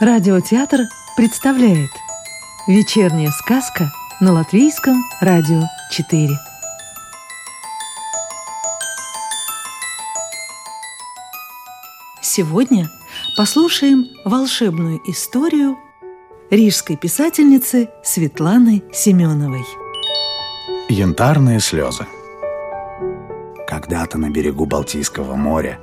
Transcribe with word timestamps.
Радиотеатр 0.00 0.82
представляет 1.16 1.90
Вечерняя 2.68 3.32
сказка 3.32 3.90
на 4.20 4.32
Латвийском 4.32 5.02
радио 5.20 5.62
4 5.90 6.38
Сегодня 12.22 12.88
послушаем 13.36 14.06
волшебную 14.24 15.00
историю 15.10 15.76
рижской 16.48 16.96
писательницы 16.96 17.90
Светланы 18.04 18.84
Семеновой. 18.92 19.64
Янтарные 20.88 21.58
слезы. 21.58 22.06
Когда-то 23.66 24.16
на 24.16 24.30
берегу 24.30 24.64
Балтийского 24.64 25.34
моря 25.34 25.80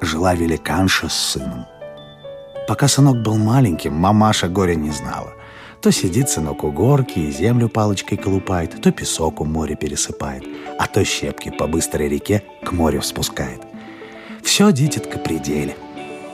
жила 0.00 0.36
великанша 0.36 1.08
с 1.08 1.14
сыном– 1.14 1.66
Пока 2.66 2.88
сынок 2.88 3.22
был 3.22 3.36
маленьким, 3.36 3.94
мамаша 3.94 4.48
горя 4.48 4.74
не 4.74 4.90
знала. 4.90 5.34
То 5.80 5.92
сидит 5.92 6.28
сынок 6.28 6.64
у 6.64 6.72
горки 6.72 7.18
и 7.18 7.30
землю 7.30 7.68
палочкой 7.68 8.18
колупает, 8.18 8.80
то 8.82 8.90
песок 8.90 9.40
у 9.40 9.44
моря 9.44 9.76
пересыпает, 9.76 10.42
а 10.78 10.88
то 10.88 11.04
щепки 11.04 11.50
по 11.50 11.68
быстрой 11.68 12.08
реке 12.08 12.42
к 12.64 12.72
морю 12.72 13.02
спускает. 13.02 13.60
Все 14.42 14.72
дитятка 14.72 15.18
при 15.18 15.38
деле. 15.38 15.76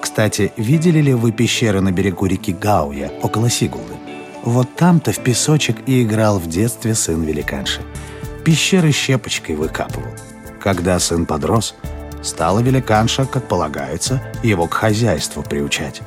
Кстати, 0.00 0.52
видели 0.56 1.00
ли 1.00 1.14
вы 1.14 1.32
пещеры 1.32 1.80
на 1.80 1.92
берегу 1.92 2.26
реки 2.26 2.52
Гауя, 2.52 3.10
около 3.22 3.50
Сигулды? 3.50 3.94
Вот 4.42 4.74
там-то 4.74 5.12
в 5.12 5.18
песочек 5.18 5.76
и 5.86 6.02
играл 6.02 6.38
в 6.38 6.48
детстве 6.48 6.94
сын 6.94 7.22
великанши. 7.22 7.80
Пещеры 8.44 8.90
щепочкой 8.90 9.54
выкапывал. 9.54 10.10
Когда 10.60 10.98
сын 10.98 11.26
подрос, 11.26 11.74
стала 12.22 12.60
великанша, 12.60 13.24
как 13.26 13.46
полагается, 13.48 14.22
его 14.42 14.66
к 14.66 14.74
хозяйству 14.74 15.42
приучать. 15.42 16.02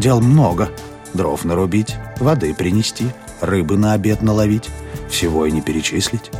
Дел 0.00 0.22
много. 0.22 0.70
Дров 1.12 1.44
нарубить, 1.44 1.96
воды 2.20 2.54
принести, 2.54 3.08
рыбы 3.42 3.76
на 3.76 3.92
обед 3.92 4.22
наловить. 4.22 4.70
Всего 5.10 5.44
и 5.44 5.52
не 5.52 5.60
перечислить. 5.60 6.30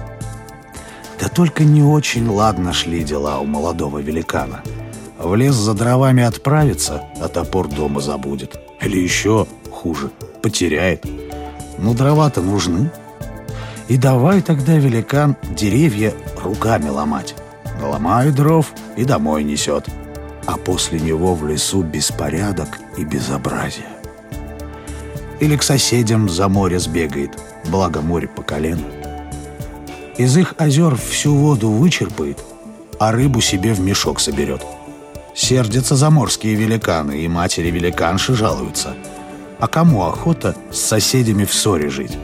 Да 1.20 1.28
только 1.28 1.64
не 1.64 1.82
очень 1.82 2.26
ладно 2.26 2.72
шли 2.72 3.04
дела 3.04 3.38
у 3.38 3.44
молодого 3.44 3.98
великана. 3.98 4.62
В 5.18 5.34
лес 5.34 5.54
за 5.54 5.74
дровами 5.74 6.22
отправится, 6.22 7.02
а 7.20 7.28
топор 7.28 7.68
дома 7.68 8.00
забудет. 8.00 8.58
Или 8.80 8.98
еще 8.98 9.46
хуже, 9.70 10.10
потеряет. 10.40 11.04
Ну, 11.76 11.92
дрова-то 11.92 12.40
нужны. 12.40 12.90
И 13.88 13.98
давай 13.98 14.40
тогда 14.40 14.76
великан 14.76 15.36
деревья 15.54 16.14
руками 16.42 16.88
ломать. 16.88 17.34
Наломает 17.78 18.34
дров 18.34 18.72
и 18.96 19.04
домой 19.04 19.44
несет 19.44 19.86
а 20.46 20.56
после 20.56 21.00
него 21.00 21.34
в 21.34 21.46
лесу 21.46 21.82
беспорядок 21.82 22.78
и 22.96 23.04
безобразие. 23.04 23.88
Или 25.40 25.56
к 25.56 25.62
соседям 25.62 26.28
за 26.28 26.48
море 26.48 26.78
сбегает, 26.78 27.38
благо 27.64 28.00
море 28.00 28.28
по 28.28 28.42
колено. 28.42 28.84
Из 30.18 30.36
их 30.36 30.54
озер 30.58 30.96
всю 30.96 31.34
воду 31.34 31.70
вычерпает, 31.70 32.38
а 32.98 33.12
рыбу 33.12 33.40
себе 33.40 33.72
в 33.72 33.80
мешок 33.80 34.20
соберет. 34.20 34.62
Сердятся 35.34 35.96
заморские 35.96 36.54
великаны, 36.54 37.20
и 37.20 37.28
матери-великанши 37.28 38.34
жалуются. 38.34 38.94
А 39.58 39.66
кому 39.68 40.04
охота 40.04 40.54
с 40.70 40.78
соседями 40.78 41.44
в 41.44 41.54
ссоре 41.54 41.88
жить? 41.88 42.18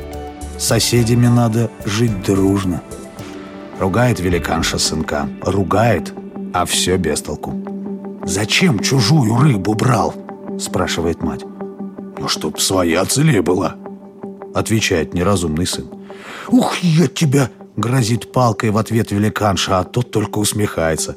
С 0.59 0.65
соседями 0.65 1.27
надо 1.27 1.71
жить 1.85 2.23
дружно. 2.23 2.83
Ругает 3.79 4.21
великанша 4.21 4.79
сынка, 4.79 5.29
ругает, 5.43 6.13
а 6.53 6.65
все 6.65 6.97
без 6.97 7.23
толку. 7.23 7.66
«Зачем 8.27 8.81
чужую 8.81 9.37
рыбу 9.37 9.75
брал?»– 9.75 10.13
спрашивает 10.59 11.23
мать. 11.23 11.45
«Ну, 12.19 12.27
чтоб 12.27 12.59
своя 12.59 13.05
целее 13.05 13.41
была»,– 13.41 13.77
отвечает 14.55 15.15
неразумный 15.15 15.65
сын. 15.65 15.87
«Ух, 16.49 16.77
я 16.79 17.07
тебя!»– 17.07 17.51
грозит 17.77 18.33
палкой 18.33 18.71
в 18.71 18.79
ответ 18.79 19.13
великанша, 19.13 19.79
а 19.79 19.85
тот 19.85 20.11
только 20.11 20.41
усмехается. 20.41 21.17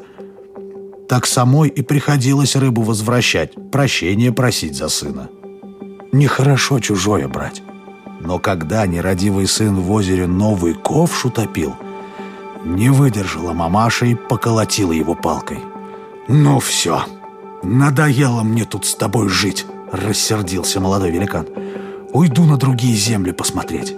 Так 1.07 1.25
самой 1.25 1.69
и 1.69 1.81
приходилось 1.81 2.55
рыбу 2.55 2.83
возвращать, 2.83 3.53
прощение 3.71 4.31
просить 4.31 4.77
за 4.77 4.87
сына. 4.87 5.29
Нехорошо 6.11 6.79
чужое 6.79 7.27
брать. 7.27 7.63
Но 8.19 8.37
когда 8.37 8.85
нерадивый 8.85 9.47
сын 9.47 9.75
в 9.75 9.91
озере 9.91 10.27
новый 10.27 10.75
ковш 10.75 11.25
утопил, 11.25 11.75
не 12.63 12.89
выдержала 12.89 13.53
мамаша 13.53 14.05
и 14.05 14.13
поколотила 14.13 14.91
его 14.91 15.15
палкой. 15.15 15.57
«Ну 16.31 16.59
все, 16.59 17.05
надоело 17.63 18.43
мне 18.43 18.63
тут 18.63 18.85
с 18.85 18.93
тобой 18.93 19.29
жить»,— 19.29 19.65
рассердился 19.91 20.79
молодой 20.79 21.09
великан. 21.09 21.47
«Уйду 22.13 22.45
на 22.45 22.55
другие 22.55 22.95
земли 22.95 23.31
посмотреть. 23.31 23.95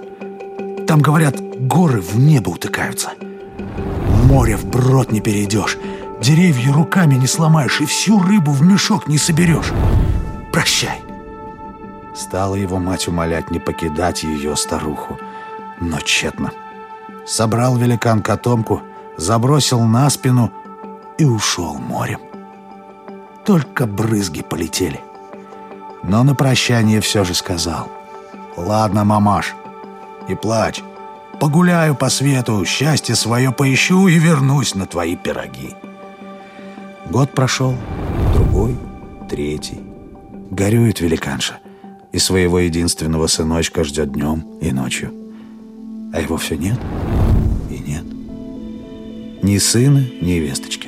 Там, 0.88 1.02
говорят, 1.02 1.36
горы 1.68 2.00
в 2.00 2.18
небо 2.18 2.52
утыкаются. 2.52 3.12
Море 4.24 4.56
вброд 4.56 5.12
не 5.12 5.20
перейдешь, 5.20 5.78
деревья 6.22 6.72
руками 6.72 7.16
не 7.16 7.28
сломаешь 7.28 7.81
и 7.81 7.86
всю 7.86 8.18
рыбу 8.24 8.52
в 8.53 8.62
мешок 8.62 9.09
не 9.09 9.18
соберешь. 9.18 9.74
Прощай». 10.53 11.02
Стала 12.16 12.56
его 12.56 12.80
мать 12.80 13.09
умолять 13.09 13.52
не 13.52 13.59
покидать 13.59 14.24
ее 14.24 14.56
старуху, 14.56 15.20
но 15.81 16.00
тщетно. 16.00 16.52
Собрал 17.28 17.75
великан 17.75 18.22
котомку, 18.22 18.81
забросил 19.18 19.81
на 19.81 20.09
спину— 20.09 20.50
и 21.22 21.26
ушел 21.26 21.76
морем. 21.76 22.20
Только 23.46 23.86
брызги 23.86 24.42
полетели. 24.42 25.00
Но 26.04 26.24
на 26.24 26.34
прощание 26.34 27.00
все 27.00 27.24
же 27.24 27.36
сказал. 27.36 27.90
«Ладно, 28.58 29.04
мамаш, 29.04 29.54
не 30.28 30.36
плачь. 30.36 30.82
Погуляю 31.40 31.94
по 31.96 32.09
свету, 32.09 32.66
счастье 32.66 33.14
свое 33.16 33.52
поищу 33.52 34.08
и 34.08 34.18
вернусь 34.18 34.74
на 34.74 34.88
твои 34.88 35.16
пироги». 35.16 35.76
Год 37.08 37.32
прошел, 37.34 37.76
другой, 38.34 38.76
третий. 39.30 39.80
Горюет 40.50 41.02
великанша, 41.02 41.59
и 42.12 42.18
своего 42.18 42.59
единственного 42.59 43.28
сыночка 43.28 43.84
ждет 43.84 44.12
днем 44.12 44.40
и 44.59 44.72
ночью. 44.72 45.14
А 46.14 46.20
его 46.20 46.38
все 46.38 46.58
нет 46.58 46.80
и 47.70 47.78
нет. 47.78 48.06
Ни 49.44 49.59
сына, 49.59 50.03
ни 50.20 50.34
весточки. 50.34 50.81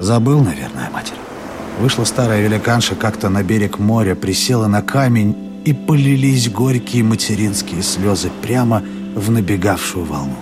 Забыл, 0.00 0.40
наверное, 0.40 0.90
матерь. 0.90 1.18
Вышла 1.78 2.04
старая 2.04 2.42
великанша 2.42 2.94
как-то 2.94 3.28
на 3.28 3.42
берег 3.42 3.78
моря, 3.78 4.14
присела 4.14 4.66
на 4.66 4.82
камень, 4.82 5.36
и 5.64 5.74
полились 5.74 6.48
горькие 6.50 7.04
материнские 7.04 7.82
слезы 7.82 8.30
прямо 8.42 8.82
в 9.14 9.30
набегавшую 9.30 10.06
волну. 10.06 10.36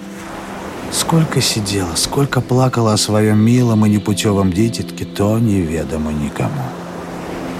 Сколько 0.93 1.41
сидела, 1.41 1.97
сколько 1.97 2.41
плакала 2.41 2.93
о 2.93 2.97
своем 2.97 3.39
милом 3.39 3.85
и 3.85 3.91
непутевом 3.91 4.53
дитятке, 4.53 5.05
то 5.05 5.39
неведомо 5.39 6.13
никому. 6.13 6.63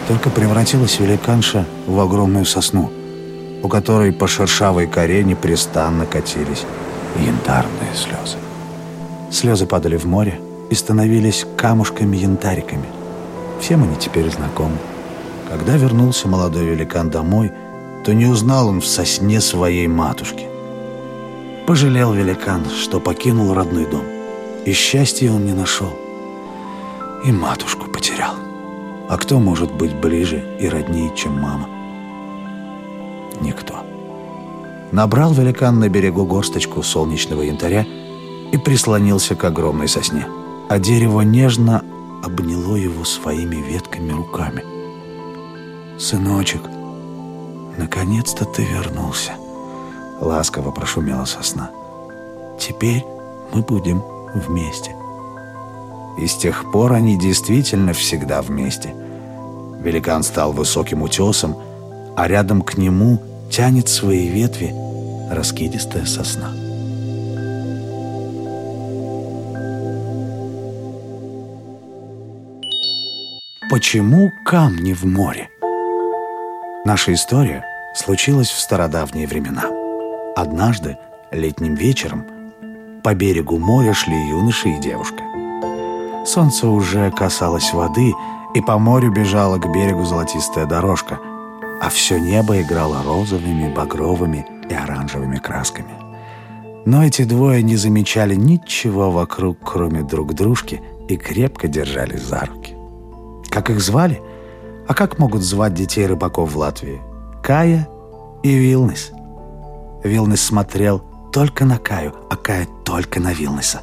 Только 0.07 0.31
превратилась 0.31 0.99
великанша 1.01 1.67
в 1.87 1.99
огромную 2.01 2.47
сосну, 2.47 2.91
у 3.63 3.69
которой 3.69 4.13
по 4.13 4.27
шершавой 4.27 4.87
коре 4.87 5.25
непрестанно 5.25 6.07
катились 6.07 6.65
янтарные 7.19 7.93
слезы. 7.95 8.39
Слезы 9.31 9.67
падали 9.67 9.97
в 9.97 10.07
море, 10.07 10.41
и 10.71 10.75
становились 10.75 11.47
камушками-янтариками. 11.57 12.89
Всем 13.61 13.83
они 13.83 13.97
теперь 13.97 14.31
знакомы. 14.31 14.77
Когда 15.49 15.77
вернулся 15.77 16.29
молодой 16.29 16.67
великан 16.67 17.11
домой, 17.11 17.53
то 18.05 18.13
не 18.13 18.27
узнал 18.27 18.69
он 18.69 18.81
в 18.81 18.87
сосне 18.87 19.41
своей 19.41 19.89
матушки. 19.89 20.47
Пожалел 21.67 22.13
великан, 22.13 22.65
что 22.67 23.01
покинул 23.01 23.55
родной 23.55 23.87
дом. 23.87 24.05
И 24.65 24.73
счастья 24.73 25.33
он 25.33 25.47
не 25.47 25.55
нашел. 25.55 25.91
И 27.25 27.33
матушку 27.33 27.87
потерял. 27.91 28.35
А 29.09 29.17
кто 29.17 29.41
может 29.41 29.73
быть 29.73 29.95
ближе 29.95 30.45
и 30.61 30.69
роднее, 30.69 31.11
чем 31.17 31.33
мама? 31.41 31.69
Никто. 33.41 33.75
Набрал 34.93 35.33
великан 35.33 35.79
на 35.79 35.89
берегу 35.89 36.25
горсточку 36.25 36.83
солнечного 36.83 37.43
янтаря 37.43 37.87
и 38.53 38.57
прислонился 38.59 39.35
к 39.35 39.45
огромной 39.45 39.89
сосне 39.89 40.27
а 40.69 40.79
дерево 40.79 41.23
нежно 41.23 41.83
обняло 42.23 42.77
его 42.77 43.05
своими 43.05 43.57
ветками 43.57 44.13
руками. 44.13 44.65
«Сыночек, 45.99 46.63
наконец-то 47.79 48.45
ты 48.45 48.65
вернулся!» 48.65 49.33
Ласково 50.21 50.71
прошумела 50.71 51.25
сосна. 51.25 51.71
«Теперь 52.61 53.05
мы 53.53 53.63
будем 53.63 54.03
вместе». 54.35 54.95
И 56.19 56.27
с 56.27 56.37
тех 56.37 56.71
пор 56.73 56.93
они 56.93 57.17
действительно 57.17 57.93
всегда 57.93 58.43
вместе. 58.43 58.95
Великан 59.81 60.23
стал 60.23 60.53
высоким 60.53 61.03
утесом, 61.03 61.57
а 62.17 62.27
рядом 62.27 62.63
к 62.63 62.77
нему 62.77 63.23
тянет 63.51 63.89
свои 63.89 64.27
ветви 64.27 64.75
раскидистая 65.31 66.05
сосна. 66.05 66.68
Почему 73.71 74.33
камни 74.47 74.95
в 74.95 75.05
море? 75.05 75.51
Наша 76.87 77.13
история 77.13 77.67
случилась 77.95 78.49
в 78.49 78.59
стародавние 78.59 79.27
времена. 79.27 79.65
Однажды, 80.35 80.97
летним 81.33 81.75
вечером, 81.75 82.25
по 83.05 83.15
берегу 83.15 83.59
моря 83.59 83.93
шли 83.93 84.17
юноша 84.31 84.71
и 84.71 84.79
девушка. 84.79 85.23
Солнце 86.25 86.67
уже 86.67 87.11
касалось 87.11 87.75
воды, 87.75 88.15
и 88.55 88.63
по 88.63 88.79
морю 88.79 89.13
бежала 89.13 89.59
к 89.59 89.71
берегу 89.71 90.07
золотистая 90.07 90.65
дорожка, 90.65 91.19
а 91.83 91.91
все 91.91 92.19
небо 92.19 92.63
играло 92.63 93.03
розовыми, 93.03 93.71
багровыми 93.71 94.47
и 94.71 94.73
оранжевыми 94.73 95.37
красками. 95.37 95.93
Но 96.87 97.05
эти 97.05 97.25
двое 97.25 97.63
не 97.63 97.77
замечали 97.77 98.35
ничего 98.35 99.11
вокруг, 99.11 99.59
кроме 99.63 100.03
друг 100.03 100.33
дружки, 100.33 100.81
и 101.11 101.19
крепко 101.19 101.69
держались 101.69 102.23
за 102.23 102.47
руки. 102.47 102.78
Как 103.59 103.71
их 103.71 103.81
звали? 103.81 104.23
А 104.87 104.95
как 104.95 105.19
могут 105.19 105.43
звать 105.43 105.75
детей 105.75 106.07
рыбаков 106.07 106.53
в 106.53 106.59
Латвии? 106.59 107.03
Кая 107.43 107.89
и 108.45 108.55
Вилнес. 108.55 109.11
Вилнес 110.05 110.41
смотрел 110.41 111.03
только 111.33 111.65
на 111.65 111.77
Каю, 111.79 112.15
а 112.31 112.37
Кая 112.37 112.69
только 112.85 113.19
на 113.19 113.33
Вилнеса. 113.33 113.83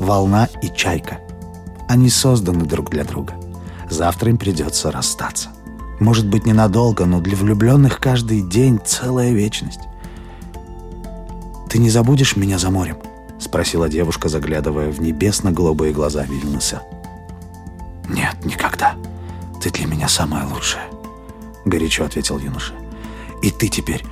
Волна 0.00 0.48
и 0.62 0.68
чайка. 0.68 1.18
Они 1.88 2.10
созданы 2.10 2.64
друг 2.64 2.90
для 2.90 3.04
друга. 3.04 3.34
Завтра 3.88 4.30
им 4.30 4.36
придется 4.36 4.90
расстаться. 4.90 5.50
Может 6.00 6.28
быть, 6.28 6.44
ненадолго, 6.44 7.04
но 7.04 7.20
для 7.20 7.36
влюбленных 7.36 8.00
каждый 8.00 8.42
день 8.42 8.80
целая 8.84 9.30
вечность. 9.30 9.82
«Ты 11.68 11.78
не 11.78 11.88
забудешь 11.88 12.34
меня 12.34 12.58
за 12.58 12.70
морем?»— 12.70 12.98
спросила 13.38 13.88
девушка, 13.88 14.28
заглядывая 14.28 14.90
в 14.90 15.00
небесно-голубые 15.00 15.92
глаза 15.92 16.24
Вильнюса. 16.24 16.82
«Нет, 18.12 18.44
никогда. 18.44 18.96
Ты 19.62 19.70
для 19.70 19.86
меня 19.86 20.08
самая 20.08 20.46
лучшая»,— 20.46 20.88
горячо 21.64 22.04
ответил 22.04 22.38
юноша. 22.38 22.72
«И 23.42 23.50
ты 23.50 23.68
теперь 23.68 24.04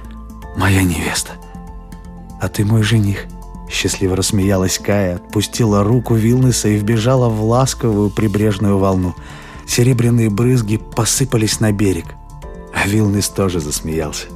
моя 0.56 0.82
невеста». 0.82 1.32
«А 2.40 2.48
ты 2.48 2.64
мой 2.64 2.82
жених»,— 2.82 3.26
счастливо 3.68 4.14
рассмеялась 4.14 4.78
Кая, 4.78 5.16
отпустила 5.16 5.82
руку 5.82 6.14
Вилнеса 6.14 6.68
и 6.68 6.76
вбежала 6.76 7.28
в 7.28 7.42
ласковую 7.42 8.10
прибрежную 8.10 8.78
волну. 8.78 9.16
Серебряные 9.66 10.30
брызги 10.30 10.76
посыпались 10.76 11.58
на 11.58 11.72
берег. 11.72 12.06
А 12.72 12.86
Вилнес 12.86 13.28
тоже 13.28 13.58
засмеялся. 13.58 14.26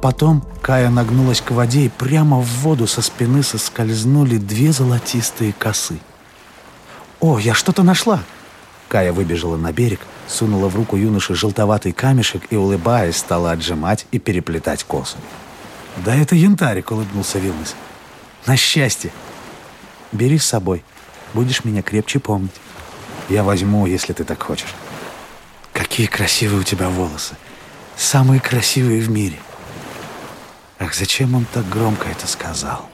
Потом 0.00 0.44
Кая 0.62 0.90
нагнулась 0.90 1.40
к 1.40 1.50
воде, 1.50 1.86
и 1.86 1.88
прямо 1.88 2.38
в 2.38 2.46
воду 2.62 2.86
со 2.86 3.02
спины 3.02 3.42
соскользнули 3.42 4.36
две 4.36 4.70
золотистые 4.70 5.52
косы. 5.52 5.98
«О, 7.18 7.38
я 7.38 7.54
что-то 7.54 7.82
нашла!» 7.82 8.22
Кая 8.88 9.12
выбежала 9.12 9.56
на 9.56 9.72
берег, 9.72 10.00
сунула 10.28 10.68
в 10.68 10.76
руку 10.76 10.96
юноши 10.96 11.34
желтоватый 11.34 11.92
камешек 11.92 12.46
и, 12.50 12.56
улыбаясь, 12.56 13.16
стала 13.16 13.52
отжимать 13.52 14.06
и 14.12 14.18
переплетать 14.18 14.84
косы. 14.84 15.16
«Да 16.04 16.14
это 16.14 16.36
янтарик!»— 16.36 16.90
улыбнулся 16.92 17.38
Вилнес. 17.38 17.74
«На 18.46 18.56
счастье! 18.56 19.10
Бери 20.12 20.38
с 20.38 20.44
собой, 20.44 20.84
будешь 21.34 21.64
меня 21.64 21.82
крепче 21.82 22.20
помнить. 22.20 22.52
Я 23.28 23.42
возьму, 23.42 23.86
если 23.86 24.12
ты 24.12 24.24
так 24.24 24.42
хочешь. 24.42 24.74
Какие 25.72 26.06
красивые 26.06 26.60
у 26.60 26.64
тебя 26.64 26.88
волосы! 26.88 27.34
Самые 27.96 28.40
красивые 28.40 29.00
в 29.00 29.10
мире!» 29.10 29.36
Ах, 30.78 30.94
зачем 30.94 31.34
он 31.34 31.46
так 31.52 31.68
громко 31.68 32.08
это 32.08 32.26
сказал? 32.26 32.86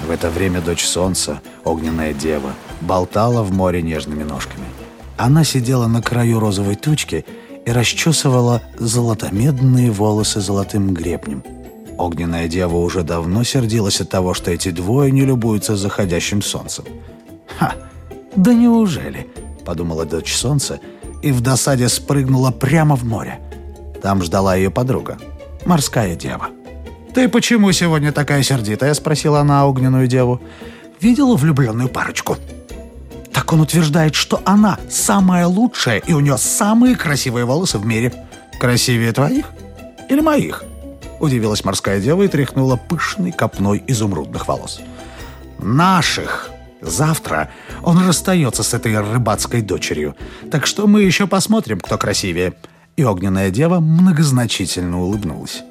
В 0.00 0.10
это 0.10 0.30
время 0.30 0.60
дочь 0.60 0.84
солнца, 0.84 1.42
огненная 1.64 2.12
дева, 2.12 2.54
болтала 2.80 3.42
в 3.42 3.52
море 3.52 3.82
нежными 3.82 4.22
ножками. 4.22 4.66
Она 5.22 5.44
сидела 5.44 5.86
на 5.86 6.02
краю 6.02 6.40
розовой 6.40 6.74
тучки 6.74 7.24
и 7.64 7.70
расчесывала 7.70 8.60
золотомедные 8.76 9.92
волосы 9.92 10.40
золотым 10.40 10.92
гребнем. 10.92 11.44
Огненная 11.96 12.48
дева 12.48 12.74
уже 12.78 13.04
давно 13.04 13.44
сердилась 13.44 14.00
от 14.00 14.08
того, 14.08 14.34
что 14.34 14.50
эти 14.50 14.72
двое 14.72 15.12
не 15.12 15.24
любуются 15.24 15.76
заходящим 15.76 16.42
солнцем. 16.42 16.86
«Ха! 17.56 17.74
Да 18.34 18.52
неужели?»– 18.52 19.28
подумала 19.64 20.04
дочь 20.04 20.34
солнца 20.34 20.80
и 21.22 21.30
в 21.30 21.40
досаде 21.40 21.88
спрыгнула 21.88 22.50
прямо 22.50 22.96
в 22.96 23.04
море. 23.04 23.38
Там 24.02 24.24
ждала 24.24 24.56
ее 24.56 24.70
подруга, 24.70 25.18
морская 25.64 26.16
дева. 26.16 26.48
«Ты 27.14 27.28
почему 27.28 27.70
сегодня 27.70 28.10
такая 28.10 28.42
сердитая?»– 28.42 28.92
спросила 28.94 29.38
она 29.38 29.68
огненную 29.68 30.08
деву. 30.08 30.40
«Видела 31.00 31.36
влюбленную 31.36 31.88
парочку?» 31.88 32.38
«Так 33.42 33.54
он 33.54 33.60
утверждает, 33.60 34.14
что 34.14 34.40
она 34.44 34.78
самая 34.88 35.48
лучшая, 35.48 35.98
и 35.98 36.12
у 36.12 36.20
нее 36.20 36.38
самые 36.38 36.94
красивые 36.94 37.44
волосы 37.44 37.78
в 37.78 37.84
мире. 37.84 38.12
Красивее 38.60 39.10
твоих 39.10 39.46
или 40.08 40.20
моих?» 40.20 40.62
Удивилась 41.18 41.64
морская 41.64 42.00
дева 42.00 42.22
и 42.22 42.28
тряхнула 42.28 42.76
пышной 42.76 43.32
копной 43.32 43.82
изумрудных 43.88 44.46
волос. 44.46 44.80
«Наших!» 45.58 46.50
Завтра 46.80 47.50
он 47.82 48.06
расстается 48.06 48.62
с 48.62 48.74
этой 48.74 48.96
рыбацкой 48.96 49.62
дочерью. 49.62 50.14
Так 50.52 50.64
что 50.64 50.86
мы 50.86 51.02
еще 51.02 51.26
посмотрим, 51.26 51.80
кто 51.80 51.98
красивее». 51.98 52.54
И 52.96 53.02
огненная 53.02 53.50
дева 53.50 53.80
многозначительно 53.80 55.00
улыбнулась. 55.00 55.64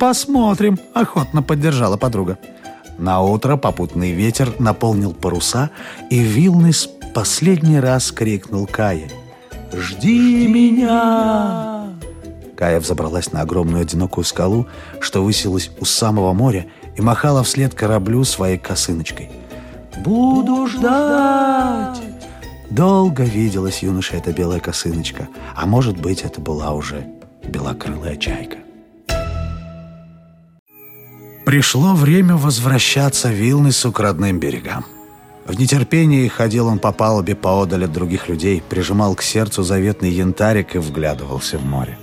«Посмотрим»,— 0.00 0.80
охотно 0.94 1.42
поддержала 1.44 1.96
подруга. 1.96 2.38
На 2.98 3.20
утро 3.20 3.56
попутный 3.56 4.10
ветер 4.10 4.52
наполнил 4.58 5.12
паруса, 5.14 5.70
и 6.10 6.18
Вилнес 6.18 6.90
последний 7.14 7.78
раз 7.78 8.10
крикнул 8.10 8.66
Кае. 8.66 9.08
«Жди 9.72 10.48
меня!» 10.48 11.92
Кая 12.56 12.80
взобралась 12.80 13.32
на 13.32 13.42
огромную 13.42 13.82
одинокую 13.82 14.24
скалу, 14.24 14.66
что 14.98 15.22
высилась 15.22 15.70
у 15.78 15.84
самого 15.84 16.32
моря, 16.32 16.66
и 16.96 17.00
махала 17.00 17.44
вслед 17.44 17.72
кораблю 17.72 18.24
своей 18.24 18.58
косыночкой. 18.58 19.30
«Буду 20.04 20.66
ждать!» 20.66 22.00
Долго 22.68 23.22
виделась 23.22 23.82
юноша 23.82 24.16
эта 24.16 24.32
белая 24.32 24.58
косыночка, 24.58 25.28
а 25.54 25.66
может 25.66 25.98
быть, 25.98 26.22
это 26.22 26.40
была 26.40 26.72
уже 26.72 27.06
белокрылая 27.44 28.16
чайка. 28.16 28.58
Пришло 31.48 31.94
время 31.94 32.36
возвращаться 32.36 33.30
Вилнесу 33.30 33.90
к 33.90 34.00
родным 34.00 34.38
берегам. 34.38 34.84
В 35.46 35.58
нетерпении 35.58 36.28
ходил 36.28 36.66
он 36.66 36.78
по 36.78 36.92
палубе 36.92 37.34
поодаль 37.34 37.86
от 37.86 37.92
других 37.92 38.28
людей, 38.28 38.62
прижимал 38.68 39.14
к 39.14 39.22
сердцу 39.22 39.62
заветный 39.62 40.10
янтарик 40.10 40.76
и 40.76 40.78
вглядывался 40.78 41.56
в 41.56 41.64
море. 41.64 41.98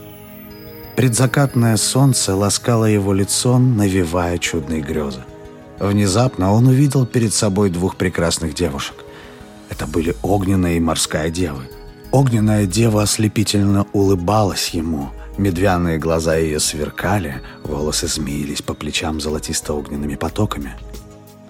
Предзакатное 0.96 1.78
солнце 1.78 2.34
ласкало 2.34 2.86
его 2.86 3.14
лицо, 3.14 3.60
навевая 3.60 4.40
чудные 4.40 4.82
грезы. 4.82 5.22
Внезапно 5.78 6.52
он 6.52 6.66
увидел 6.66 7.06
перед 7.06 7.32
собой 7.32 7.70
двух 7.70 7.98
прекрасных 7.98 8.56
девушек. 8.56 8.96
Это 9.70 9.86
были 9.86 10.16
огненная 10.24 10.78
и 10.78 10.80
морская 10.80 11.30
девы. 11.30 11.70
Огненная 12.12 12.66
дева 12.66 13.04
ослепительно 13.04 13.86
улыбалась 13.94 14.70
ему– 14.70 15.12
Медвяные 15.38 15.98
глаза 15.98 16.38
ее 16.38 16.62
сверкали, 16.62 17.42
волосы 17.64 18.08
змеились 18.08 18.62
по 18.62 18.74
плечам 18.74 19.20
золотисто-огненными 19.20 20.16
потоками. 20.16 20.78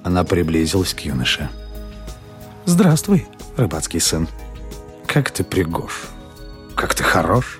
Она 0.03 0.23
приблизилась 0.23 0.93
к 0.93 1.01
юноше. 1.01 1.49
«Здравствуй, 2.65 3.27
рыбацкий 3.57 3.99
сын. 3.99 4.27
Как 5.05 5.29
ты 5.29 5.43
пригож? 5.43 6.07
Как 6.75 6.95
ты 6.95 7.03
хорош? 7.03 7.59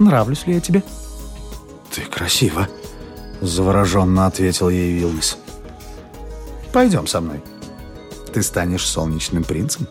Нравлюсь 0.00 0.46
ли 0.46 0.54
я 0.54 0.60
тебе?» 0.60 0.82
«Ты 1.92 2.02
красива»,— 2.02 2.68
завороженно 3.40 4.26
ответил 4.26 4.68
ей 4.68 4.92
Вилнес. 4.92 5.38
«Пойдем 6.72 7.06
со 7.06 7.20
мной. 7.20 7.42
Ты 8.32 8.42
станешь 8.42 8.86
солнечным 8.86 9.44
принцем. 9.44 9.86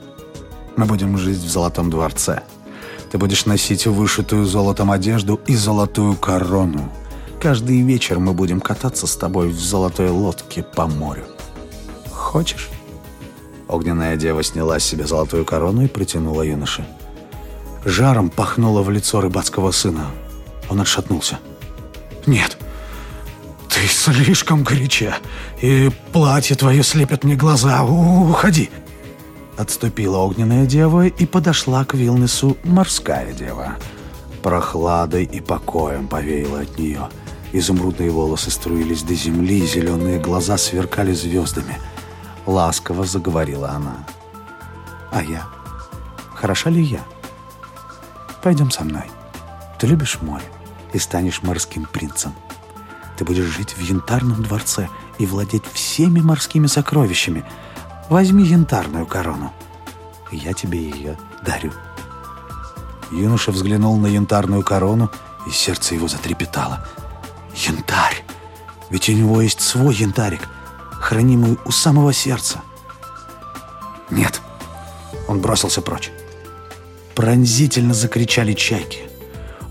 Мы 0.75 0.85
будем 0.85 1.17
жить 1.17 1.37
в 1.37 1.49
золотом 1.49 1.89
дворце». 1.89 2.43
Ты 3.11 3.17
будешь 3.17 3.45
носить 3.45 3.87
вышитую 3.87 4.45
золотом 4.45 4.91
одежду 4.91 5.39
и 5.47 5.55
золотую 5.55 6.15
корону. 6.15 6.91
Каждый 7.41 7.81
вечер 7.81 8.19
мы 8.19 8.33
будем 8.33 8.59
кататься 8.59 9.07
с 9.07 9.15
тобой 9.15 9.49
в 9.49 9.59
золотой 9.59 10.09
лодке 10.09 10.63
по 10.63 10.87
морю. 10.87 11.25
Хочешь?» 12.11 12.69
Огненная 13.67 14.15
дева 14.15 14.43
сняла 14.43 14.79
с 14.79 14.83
себя 14.83 15.05
золотую 15.07 15.45
корону 15.45 15.83
и 15.83 15.87
протянула 15.87 16.41
юноше. 16.41 16.85
Жаром 17.85 18.29
пахнуло 18.29 18.81
в 18.81 18.89
лицо 18.89 19.21
рыбацкого 19.21 19.71
сына. 19.71 20.07
Он 20.69 20.81
отшатнулся. 20.81 21.39
«Нет, 22.25 22.57
ты 23.69 23.87
слишком 23.87 24.63
горяча, 24.63 25.17
и 25.61 25.89
платье 26.11 26.55
твое 26.55 26.83
слепит 26.83 27.23
мне 27.23 27.35
глаза. 27.35 27.83
Уходи!» 27.83 28.69
Отступила 29.57 30.19
огненная 30.19 30.67
дева 30.67 31.07
и 31.07 31.25
подошла 31.25 31.83
к 31.83 31.95
Вилнесу 31.95 32.57
морская 32.63 33.33
дева. 33.33 33.75
Прохладой 34.43 35.23
и 35.23 35.41
покоем 35.41 36.07
повеяло 36.07 36.61
от 36.61 36.77
нее. 36.77 37.09
Изумрудные 37.53 38.11
волосы 38.11 38.51
струились 38.51 39.01
до 39.01 39.15
земли, 39.15 39.65
зеленые 39.65 40.19
глаза 40.19 40.57
сверкали 40.57 41.13
звездами. 41.13 41.79
Ласково 42.45 43.03
заговорила 43.05 43.69
она. 43.69 44.05
«А 45.11 45.23
я? 45.23 45.47
Хороша 46.35 46.69
ли 46.69 46.83
я? 46.83 47.01
Пойдем 48.43 48.69
со 48.69 48.83
мной. 48.83 49.05
Ты 49.79 49.87
любишь 49.87 50.19
море 50.21 50.45
и 50.93 50.99
станешь 50.99 51.41
морским 51.41 51.85
принцем. 51.85 52.33
Ты 53.17 53.25
будешь 53.25 53.45
жить 53.45 53.71
в 53.71 53.81
янтарном 53.81 54.43
дворце 54.43 54.87
и 55.17 55.25
владеть 55.25 55.63
всеми 55.73 56.19
морскими 56.19 56.67
сокровищами. 56.67 57.43
Возьми 58.09 58.43
янтарную 58.45 59.05
корону. 59.05 59.51
Я 60.31 60.53
тебе 60.53 60.79
ее 60.79 61.17
дарю. 61.45 61.73
Юноша 63.11 63.51
взглянул 63.51 63.97
на 63.97 64.07
янтарную 64.07 64.63
корону, 64.63 65.11
и 65.45 65.51
сердце 65.51 65.95
его 65.95 66.07
затрепетало. 66.07 66.85
Янтарь! 67.55 68.23
Ведь 68.89 69.09
у 69.09 69.13
него 69.13 69.41
есть 69.41 69.61
свой 69.61 69.95
янтарик, 69.95 70.47
хранимый 70.91 71.57
у 71.65 71.71
самого 71.71 72.13
сердца. 72.13 72.61
Нет, 74.09 74.41
он 75.27 75.41
бросился 75.41 75.81
прочь. 75.81 76.11
Пронзительно 77.15 77.93
закричали 77.93 78.53
чайки. 78.53 78.99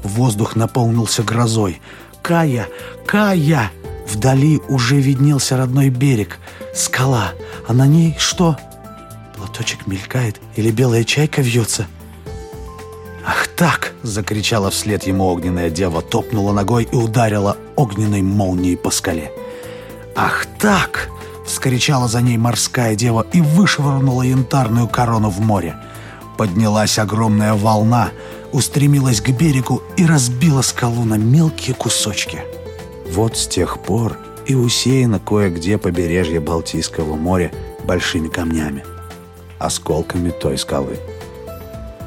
Воздух 0.03 0.57
наполнился 0.57 1.23
грозой. 1.23 1.81
«Кая! 2.23 2.69
Кая!» 3.07 3.71
Вдали 4.09 4.61
уже 4.69 4.97
виднелся 4.97 5.57
родной 5.57 5.91
берег. 5.91 6.39
Скала. 6.75 7.33
А 7.69 7.73
на 7.73 7.87
ней 7.87 8.17
что? 8.19 8.57
Платочек 9.37 9.87
мелькает 9.87 10.41
или 10.55 10.71
белая 10.71 11.05
чайка 11.05 11.43
вьется? 11.43 11.87
«Ах 13.27 13.49
так!»— 13.49 13.93
закричала 14.05 14.71
вслед 14.71 15.05
ему 15.05 15.25
огненная 15.25 15.69
дева, 15.69 16.01
топнула 16.01 16.53
ногой 16.53 16.85
и 16.85 16.95
ударила 16.95 17.57
огненной 17.75 18.23
молнией 18.23 18.77
по 18.77 18.91
скале. 18.91 19.33
«Ах 20.15 20.47
так!»— 20.61 21.11
вскричала 21.47 22.07
за 22.07 22.23
ней 22.23 22.39
морская 22.39 22.95
дева 22.95 23.27
и 23.33 23.41
вышвырнула 23.41 24.23
янтарную 24.23 24.87
корону 24.87 25.29
в 25.29 25.41
море. 25.41 25.75
Поднялась 26.39 27.01
огромная 27.01 27.55
волна, 27.55 28.11
устремилась 28.53 29.21
к 29.21 29.31
берегу 29.31 29.83
и 29.97 30.07
разбила 30.07 30.63
скалу 30.63 31.05
на 31.05 31.15
мелкие 31.15 31.75
кусочки. 31.75 32.43
Вот 33.11 33.37
с 33.37 33.47
тех 33.47 33.81
пор 33.81 34.19
и 34.47 34.55
усеяно 34.55 35.19
кое-где 35.19 35.79
побережье 35.79 36.41
Балтийского 36.41 37.17
моря 37.17 37.53
большими 37.85 38.29
камнями, 38.29 38.85
осколками 39.59 40.31
той 40.31 40.59
скалы. 40.59 40.99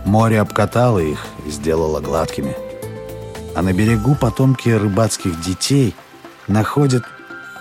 Море 0.05 0.39
обкатало 0.39 0.99
их 0.99 1.25
и 1.45 1.51
сделало 1.51 1.99
гладкими. 1.99 2.55
А 3.55 3.61
на 3.61 3.73
берегу 3.73 4.15
потомки 4.15 4.69
рыбацких 4.69 5.41
детей 5.41 5.93
находят 6.47 7.03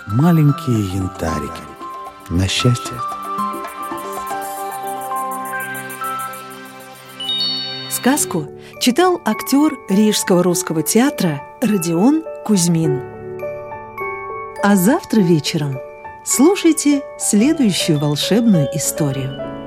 маленькие 0.07 0.95
янтарики. 0.95 1.61
На 2.29 2.47
счастье. 2.47 2.93
Сказку 7.89 8.47
читал 8.79 9.19
актер 9.25 9.73
Рижского 9.89 10.43
русского 10.43 10.83
театра 10.83 11.41
Родион 11.61 12.23
Кузьмин. 12.45 13.18
А 14.61 14.75
завтра 14.75 15.21
вечером 15.21 15.77
слушайте 16.25 17.01
следующую 17.17 17.97
волшебную 17.97 18.67
историю. 18.75 19.58